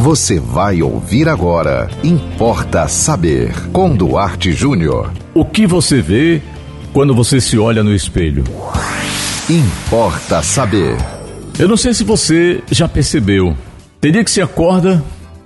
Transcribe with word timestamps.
Você 0.00 0.40
vai 0.40 0.80
ouvir 0.80 1.28
agora. 1.28 1.86
Importa 2.02 2.88
saber. 2.88 3.52
Com 3.70 3.94
Duarte 3.94 4.50
Júnior. 4.50 5.12
O 5.34 5.44
que 5.44 5.66
você 5.66 6.00
vê 6.00 6.40
quando 6.90 7.14
você 7.14 7.38
se 7.38 7.58
olha 7.58 7.84
no 7.84 7.94
espelho? 7.94 8.42
Importa 9.46 10.42
saber. 10.42 10.96
Eu 11.58 11.68
não 11.68 11.76
sei 11.76 11.92
se 11.92 12.02
você 12.02 12.62
já 12.70 12.88
percebeu. 12.88 13.54
Tem 14.00 14.10
dia 14.10 14.24
que 14.24 14.30
se 14.30 14.40
acorda, 14.40 15.04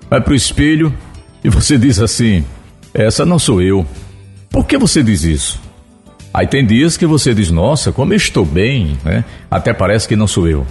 vai 0.08 0.20
pro 0.20 0.36
espelho 0.36 0.94
e 1.42 1.48
você 1.48 1.76
diz 1.76 1.98
assim: 1.98 2.44
Essa 2.94 3.26
não 3.26 3.40
sou 3.40 3.60
eu. 3.60 3.84
Por 4.50 4.66
que 4.66 4.78
você 4.78 5.02
diz 5.02 5.24
isso? 5.24 5.60
Aí 6.32 6.46
tem 6.46 6.64
dias 6.64 6.96
que 6.96 7.06
você 7.06 7.34
diz: 7.34 7.50
Nossa, 7.50 7.90
como 7.90 8.12
eu 8.12 8.16
estou 8.16 8.44
bem, 8.44 8.96
né? 9.04 9.24
Até 9.50 9.72
parece 9.72 10.06
que 10.06 10.14
não 10.14 10.28
sou 10.28 10.46
eu. 10.46 10.64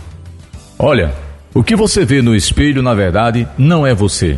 Olha, 0.80 1.14
o 1.54 1.64
que 1.64 1.76
você 1.76 2.04
vê 2.04 2.22
no 2.22 2.36
espelho, 2.36 2.82
na 2.82 2.94
verdade, 2.96 3.48
não 3.58 3.86
é 3.86 3.94
você. 3.94 4.38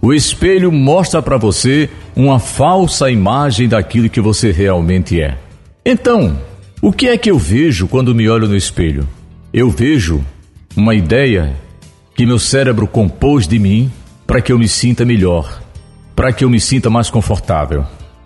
O 0.00 0.12
espelho 0.12 0.70
mostra 0.70 1.20
para 1.20 1.36
você 1.36 1.90
uma 2.14 2.38
falsa 2.38 3.10
imagem 3.10 3.68
daquilo 3.68 4.08
que 4.08 4.20
você 4.20 4.52
realmente 4.52 5.20
é. 5.20 5.36
Então, 5.84 6.38
o 6.80 6.92
que 6.92 7.08
é 7.08 7.18
que 7.18 7.30
eu 7.30 7.38
vejo 7.38 7.88
quando 7.88 8.14
me 8.14 8.28
olho 8.28 8.46
no 8.46 8.56
espelho? 8.56 9.08
Eu 9.52 9.70
vejo 9.70 10.24
uma 10.76 10.94
ideia 10.94 11.56
que 12.14 12.26
meu 12.26 12.38
cérebro 12.38 12.86
compôs 12.86 13.48
de 13.48 13.58
mim 13.58 13.90
para 14.26 14.40
que 14.40 14.52
eu 14.52 14.58
me 14.58 14.68
sinta 14.68 15.04
melhor, 15.04 15.60
para 16.14 16.32
que 16.32 16.44
eu 16.44 16.50
me 16.50 16.60
sinta 16.60 16.88
mais 16.88 17.10
confortável. 17.10 17.84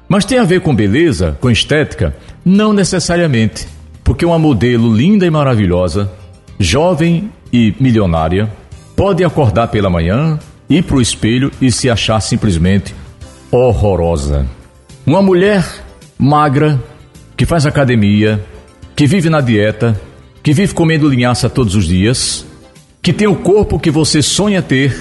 Mas 0.09 0.25
tem 0.25 0.39
a 0.39 0.45
ver 0.45 0.61
com 0.61 0.75
beleza, 0.75 1.37
com 1.41 1.51
estética? 1.51 2.17
Não 2.45 2.73
necessariamente, 2.73 3.67
porque 4.05 4.25
uma 4.25 4.39
modelo 4.39 4.95
linda 4.95 5.25
e 5.25 5.31
maravilhosa, 5.31 6.11
jovem 6.59 7.31
e 7.53 7.75
milionária, 7.81 8.51
pode 8.97 9.25
acordar 9.25 9.69
pela 9.69 9.91
manhã, 9.91 10.39
ir 10.69 10.83
para 10.85 10.97
o 10.97 11.01
espelho 11.01 11.51
e 11.61 11.71
se 11.71 11.89
achar 11.89 12.21
simplesmente 12.21 12.95
horrorosa. 13.51 14.47
Uma 15.07 15.23
mulher 15.23 15.65
magra, 16.19 16.83
que 17.37 17.47
faz 17.47 17.65
academia, 17.65 18.45
que 18.95 19.07
vive 19.07 19.31
na 19.31 19.41
dieta, 19.41 19.99
que 20.43 20.53
vive 20.53 20.75
comendo 20.75 21.09
linhaça 21.09 21.49
todos 21.49 21.75
os 21.75 21.87
dias, 21.87 22.45
que 23.01 23.13
tem 23.13 23.27
o 23.27 23.37
corpo 23.37 23.79
que 23.79 23.91
você 23.91 24.21
sonha 24.21 24.61
ter, 24.61 24.99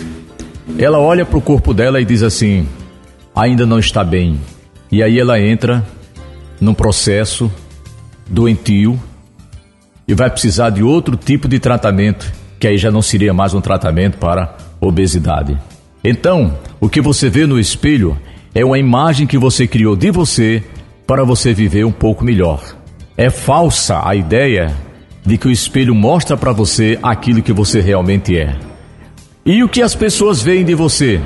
ela 0.78 1.00
olha 1.00 1.26
para 1.26 1.38
o 1.38 1.42
corpo 1.42 1.74
dela 1.74 2.00
e 2.00 2.06
diz 2.06 2.24
assim: 2.24 2.68
ainda 3.36 3.66
não 3.66 3.80
está 3.80 4.04
bem. 4.04 4.40
E 4.92 5.02
aí 5.04 5.20
ela 5.20 5.40
entra 5.40 5.86
num 6.60 6.74
processo 6.74 7.52
doentio 8.30 9.00
e 10.08 10.14
vai 10.14 10.30
precisar 10.30 10.70
de 10.70 10.82
outro 10.82 11.18
tipo 11.18 11.48
de 11.48 11.60
tratamento, 11.60 12.32
que 12.60 12.68
aí 12.68 12.78
já 12.78 12.90
não 12.90 13.02
seria 13.02 13.34
mais 13.34 13.54
um 13.54 13.62
tratamento 13.62 14.18
para 14.18 14.56
obesidade. 14.80 15.58
Então, 16.04 16.58
o 16.80 16.88
que 16.88 17.02
você 17.02 17.30
vê 17.30 17.46
no 17.46 17.60
espelho 17.60 18.18
é 18.56 18.64
uma 18.64 18.80
imagem 18.80 19.28
que 19.28 19.38
você 19.38 19.68
criou 19.68 19.96
de 19.96 20.10
você 20.10 20.64
para 21.06 21.24
você 21.24 21.54
viver 21.54 21.86
um 21.86 21.92
pouco 21.92 22.24
melhor. 22.24 22.62
É 23.18 23.30
falsa 23.30 24.02
a 24.08 24.16
ideia 24.16 24.74
de 25.26 25.38
que 25.38 25.48
o 25.48 25.52
espelho 25.52 25.94
mostra 25.94 26.38
para 26.38 26.54
você 26.54 26.98
aquilo 27.04 27.42
que 27.42 27.52
você 27.52 27.82
realmente 27.82 28.38
é. 28.38 28.56
E 29.46 29.64
o 29.64 29.70
que 29.70 29.82
as 29.82 29.96
pessoas 29.96 30.42
veem 30.42 30.64
de 30.64 30.74
você? 30.74 31.20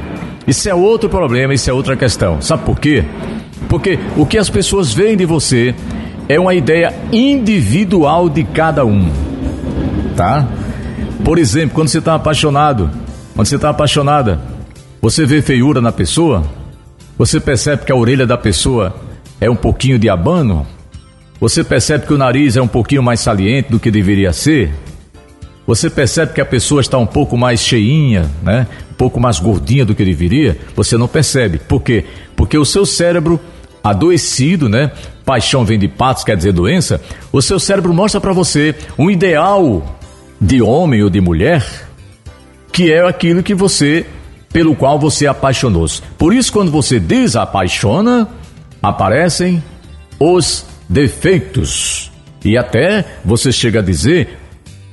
Isso 0.47 0.67
é 0.67 0.73
outro 0.73 1.09
problema, 1.09 1.53
isso 1.53 1.69
é 1.69 1.73
outra 1.73 1.95
questão. 1.95 2.41
Sabe 2.41 2.63
por 2.63 2.79
quê? 2.79 3.03
Porque 3.69 3.99
o 4.17 4.25
que 4.25 4.37
as 4.37 4.49
pessoas 4.49 4.93
veem 4.93 5.15
de 5.15 5.25
você 5.25 5.75
é 6.31 6.39
uma 6.39 6.53
ideia 6.53 6.93
individual 7.11 8.29
de 8.29 8.45
cada 8.45 8.85
um. 8.85 9.11
Tá? 10.15 10.47
Por 11.25 11.37
exemplo, 11.37 11.75
quando 11.75 11.89
você 11.89 11.97
está 11.97 12.15
apaixonado, 12.15 12.89
quando 13.35 13.47
você 13.47 13.57
está 13.57 13.69
apaixonada, 13.69 14.39
você 15.01 15.25
vê 15.25 15.41
feiura 15.41 15.81
na 15.81 15.91
pessoa? 15.91 16.45
Você 17.17 17.37
percebe 17.37 17.83
que 17.83 17.91
a 17.91 17.95
orelha 17.95 18.25
da 18.25 18.37
pessoa 18.37 18.95
é 19.41 19.49
um 19.49 19.57
pouquinho 19.57 19.99
de 19.99 20.07
abano? 20.07 20.65
Você 21.37 21.65
percebe 21.65 22.07
que 22.07 22.13
o 22.13 22.17
nariz 22.17 22.55
é 22.55 22.61
um 22.61 22.67
pouquinho 22.67 23.03
mais 23.03 23.19
saliente 23.19 23.69
do 23.69 23.79
que 23.79 23.91
deveria 23.91 24.31
ser? 24.31 24.71
Você 25.67 25.89
percebe 25.89 26.31
que 26.31 26.39
a 26.39 26.45
pessoa 26.45 26.79
está 26.79 26.97
um 26.97 27.05
pouco 27.05 27.37
mais 27.37 27.59
cheinha, 27.59 28.29
né? 28.41 28.67
Um 28.91 28.93
pouco 28.93 29.19
mais 29.19 29.37
gordinha 29.37 29.83
do 29.83 29.93
que 29.93 30.05
deveria? 30.05 30.57
Você 30.77 30.97
não 30.97 31.09
percebe. 31.09 31.59
Por 31.59 31.81
quê? 31.81 32.05
Porque 32.37 32.57
o 32.57 32.63
seu 32.63 32.85
cérebro 32.85 33.37
adoecido, 33.83 34.69
né? 34.69 34.91
Paixão 35.31 35.63
vem 35.63 35.79
de 35.79 35.87
patos, 35.87 36.25
quer 36.25 36.35
dizer 36.35 36.51
doença. 36.51 36.99
O 37.31 37.41
seu 37.41 37.57
cérebro 37.57 37.93
mostra 37.93 38.19
para 38.19 38.33
você 38.33 38.75
um 38.97 39.09
ideal 39.09 39.97
de 40.41 40.61
homem 40.61 41.01
ou 41.01 41.09
de 41.09 41.21
mulher 41.21 41.87
que 42.69 42.91
é 42.91 43.07
aquilo 43.07 43.41
que 43.41 43.55
você 43.55 44.05
pelo 44.51 44.75
qual 44.75 44.99
você 44.99 45.27
apaixonou-se. 45.27 46.01
Por 46.17 46.33
isso 46.33 46.51
quando 46.51 46.69
você 46.69 46.99
desapaixona, 46.99 48.27
aparecem 48.83 49.63
os 50.19 50.65
defeitos. 50.89 52.11
E 52.43 52.57
até 52.57 53.05
você 53.23 53.53
chega 53.53 53.79
a 53.79 53.83
dizer, 53.83 54.37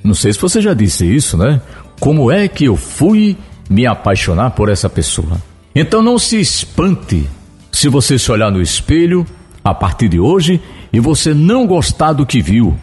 não 0.05 0.15
sei 0.15 0.33
se 0.33 0.39
você 0.39 0.61
já 0.61 0.73
disse 0.73 1.05
isso, 1.05 1.37
né? 1.37 1.61
Como 1.99 2.31
é 2.31 2.47
que 2.47 2.67
eu 2.67 2.77
fui 2.77 3.37
me 3.69 3.89
apaixonar 3.89 4.51
por 4.51 4.69
essa 4.69 4.89
pessoa? 4.89 5.43
Então 5.75 6.01
não 6.01 6.17
se 6.17 6.39
espante 6.39 7.29
se 7.73 7.89
você 7.89 8.17
se 8.17 8.31
olhar 8.31 8.53
no 8.53 8.63
espelho 8.63 9.27
a 9.71 9.75
partir 9.75 10.09
de 10.09 10.19
hoje 10.19 10.61
e 10.93 11.01
você 11.01 11.35
não 11.35 11.67
gostar 11.67 12.13
do 12.13 12.27
que 12.27 12.41
viu. 12.41 12.77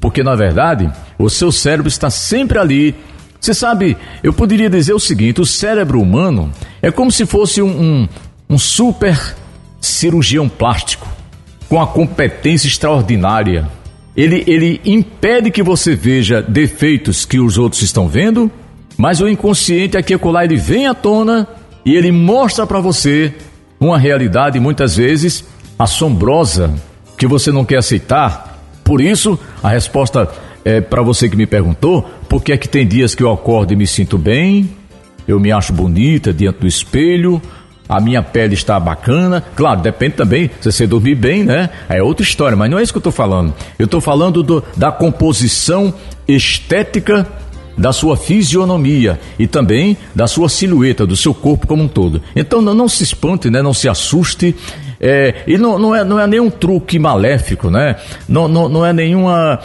Porque 0.00 0.22
na 0.22 0.34
verdade, 0.34 0.90
o 1.18 1.28
seu 1.28 1.52
cérebro 1.52 1.88
está 1.88 2.08
sempre 2.08 2.58
ali. 2.58 2.94
Você 3.38 3.54
sabe, 3.54 3.96
eu 4.22 4.32
poderia 4.32 4.70
dizer 4.70 4.94
o 4.94 5.00
seguinte: 5.00 5.40
o 5.40 5.46
cérebro 5.46 6.00
humano 6.00 6.50
é 6.80 6.90
como 6.90 7.12
se 7.12 7.26
fosse 7.26 7.60
um, 7.60 7.68
um, 7.68 8.08
um 8.48 8.58
super 8.58 9.36
cirurgião 9.80 10.48
plástico 10.48 11.08
com 11.68 11.80
a 11.80 11.86
competência 11.86 12.66
extraordinária. 12.66 13.68
Ele, 14.16 14.42
ele 14.46 14.80
impede 14.84 15.50
que 15.50 15.62
você 15.62 15.94
veja 15.94 16.42
defeitos 16.42 17.24
que 17.24 17.38
os 17.38 17.56
outros 17.56 17.80
estão 17.82 18.08
vendo, 18.08 18.50
mas 18.96 19.20
o 19.20 19.28
inconsciente 19.28 19.96
aqui 19.96 20.18
colar 20.18 20.44
ele 20.44 20.56
vem 20.56 20.86
à 20.86 20.94
tona 20.94 21.46
e 21.84 21.94
ele 21.94 22.10
mostra 22.10 22.66
para 22.66 22.80
você 22.80 23.32
uma 23.78 23.98
realidade 23.98 24.58
muitas 24.58 24.96
vezes 24.96 25.44
assombrosa 25.80 26.74
que 27.16 27.26
você 27.26 27.50
não 27.50 27.64
quer 27.64 27.78
aceitar. 27.78 28.58
Por 28.84 29.00
isso, 29.00 29.38
a 29.62 29.70
resposta 29.70 30.28
é 30.62 30.78
para 30.78 31.00
você 31.00 31.26
que 31.26 31.36
me 31.36 31.46
perguntou, 31.46 32.08
porque 32.28 32.52
é 32.52 32.58
que 32.58 32.68
tem 32.68 32.86
dias 32.86 33.14
que 33.14 33.22
eu 33.22 33.32
acordo 33.32 33.72
e 33.72 33.76
me 33.76 33.86
sinto 33.86 34.18
bem, 34.18 34.68
eu 35.26 35.40
me 35.40 35.50
acho 35.50 35.72
bonita 35.72 36.34
diante 36.34 36.58
do 36.60 36.66
espelho, 36.66 37.40
a 37.88 37.98
minha 37.98 38.22
pele 38.22 38.54
está 38.54 38.78
bacana. 38.78 39.42
Claro, 39.56 39.80
depende 39.80 40.16
também 40.16 40.50
se 40.60 40.70
você 40.70 40.86
dormir 40.86 41.14
bem, 41.14 41.44
né? 41.44 41.70
É 41.88 42.02
outra 42.02 42.22
história, 42.22 42.56
mas 42.56 42.70
não 42.70 42.78
é 42.78 42.82
isso 42.82 42.92
que 42.92 42.98
eu 42.98 43.00
estou 43.00 43.12
falando. 43.12 43.54
Eu 43.78 43.86
estou 43.86 44.00
falando 44.02 44.42
do, 44.42 44.62
da 44.76 44.92
composição 44.92 45.94
estética 46.28 47.26
da 47.76 47.92
sua 47.92 48.16
fisionomia 48.16 49.18
e 49.38 49.46
também 49.46 49.96
da 50.14 50.26
sua 50.26 50.48
silhueta, 50.50 51.06
do 51.06 51.16
seu 51.16 51.32
corpo 51.32 51.66
como 51.66 51.84
um 51.84 51.88
todo. 51.88 52.22
Então 52.36 52.60
não, 52.60 52.74
não 52.74 52.88
se 52.88 53.02
espante, 53.02 53.48
né? 53.48 53.62
não 53.62 53.72
se 53.72 53.88
assuste 53.88 54.54
é, 55.00 55.44
e 55.46 55.56
não, 55.56 55.78
não, 55.78 55.94
é, 55.94 56.04
não 56.04 56.20
é 56.20 56.26
nenhum 56.26 56.50
truque 56.50 56.98
maléfico, 56.98 57.70
né? 57.70 57.96
Não, 58.28 58.46
não, 58.46 58.68
não 58.68 58.84
é 58.84 58.92
nenhuma 58.92 59.58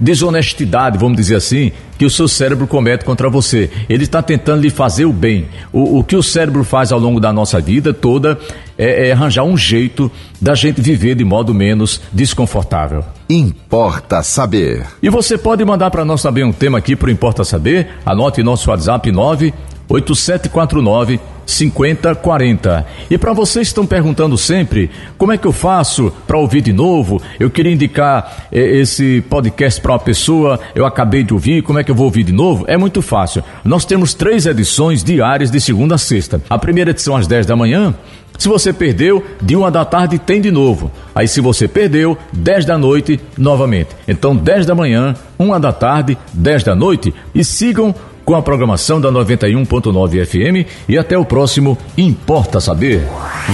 desonestidade, 0.00 0.96
vamos 0.96 1.18
dizer 1.18 1.36
assim, 1.36 1.70
que 1.98 2.06
o 2.06 2.10
seu 2.10 2.26
cérebro 2.26 2.66
comete 2.66 3.04
contra 3.04 3.28
você. 3.28 3.70
Ele 3.90 4.04
está 4.04 4.22
tentando 4.22 4.62
lhe 4.62 4.70
fazer 4.70 5.04
o 5.04 5.12
bem. 5.12 5.46
O, 5.70 5.98
o 5.98 6.04
que 6.04 6.16
o 6.16 6.22
cérebro 6.22 6.64
faz 6.64 6.92
ao 6.92 6.98
longo 6.98 7.20
da 7.20 7.30
nossa 7.30 7.60
vida 7.60 7.92
toda 7.92 8.38
é, 8.78 9.08
é 9.08 9.12
arranjar 9.12 9.44
um 9.44 9.54
jeito 9.54 10.10
da 10.40 10.54
gente 10.54 10.80
viver 10.80 11.14
de 11.14 11.24
modo 11.24 11.52
menos 11.52 12.00
desconfortável. 12.10 13.04
Importa 13.28 14.22
saber. 14.22 14.86
E 15.02 15.10
você 15.10 15.36
pode 15.36 15.62
mandar 15.62 15.90
para 15.90 16.06
nós 16.06 16.22
também 16.22 16.42
um 16.42 16.52
tema 16.52 16.78
aqui 16.78 16.96
para 16.96 17.12
Importa 17.12 17.44
Saber. 17.44 17.88
Anote 18.06 18.42
nosso 18.42 18.70
WhatsApp 18.70 19.12
98749 19.12 21.20
5040. 21.46 22.86
E 23.10 23.18
para 23.18 23.32
vocês 23.32 23.68
que 23.68 23.72
estão 23.72 23.86
perguntando 23.86 24.36
sempre, 24.38 24.90
como 25.18 25.32
é 25.32 25.38
que 25.38 25.46
eu 25.46 25.52
faço 25.52 26.12
para 26.26 26.38
ouvir 26.38 26.60
de 26.60 26.72
novo? 26.72 27.20
Eu 27.38 27.50
queria 27.50 27.72
indicar 27.72 28.48
eh, 28.52 28.78
esse 28.78 29.22
podcast 29.28 29.80
para 29.80 29.92
uma 29.92 29.98
pessoa, 29.98 30.60
eu 30.74 30.86
acabei 30.86 31.22
de 31.22 31.32
ouvir, 31.32 31.62
como 31.62 31.78
é 31.78 31.84
que 31.84 31.90
eu 31.90 31.94
vou 31.94 32.06
ouvir 32.06 32.24
de 32.24 32.32
novo? 32.32 32.64
É 32.66 32.76
muito 32.76 33.02
fácil. 33.02 33.42
Nós 33.64 33.84
temos 33.84 34.14
três 34.14 34.46
edições 34.46 35.02
diárias 35.02 35.50
de 35.50 35.60
segunda 35.60 35.94
a 35.94 35.98
sexta. 35.98 36.40
A 36.48 36.58
primeira 36.58 36.90
edição 36.90 37.16
às 37.16 37.26
10 37.26 37.46
da 37.46 37.56
manhã, 37.56 37.94
se 38.40 38.48
você 38.48 38.72
perdeu, 38.72 39.22
de 39.42 39.54
uma 39.54 39.70
da 39.70 39.84
tarde 39.84 40.18
tem 40.18 40.40
de 40.40 40.50
novo. 40.50 40.90
Aí 41.14 41.28
se 41.28 41.42
você 41.42 41.68
perdeu, 41.68 42.16
10 42.32 42.64
da 42.64 42.78
noite 42.78 43.20
novamente. 43.36 43.90
Então 44.08 44.34
10 44.34 44.64
da 44.64 44.74
manhã, 44.74 45.14
uma 45.38 45.60
da 45.60 45.72
tarde, 45.72 46.16
10 46.32 46.64
da 46.64 46.74
noite 46.74 47.12
e 47.34 47.44
sigam 47.44 47.94
com 48.30 48.36
a 48.36 48.42
programação 48.42 49.00
da 49.00 49.10
91.9 49.10 50.24
FM 50.24 50.70
e 50.88 50.96
até 50.96 51.18
o 51.18 51.24
próximo 51.24 51.76
Importa 51.98 52.60
Saber. 52.60 53.02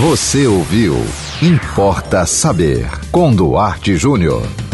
Você 0.02 0.46
ouviu 0.46 1.02
Importa 1.40 2.26
Saber 2.26 2.86
com 3.10 3.34
Duarte 3.34 3.96
Júnior. 3.96 4.65